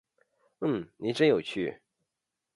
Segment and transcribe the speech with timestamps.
[0.61, 1.79] 嗯，您真有趣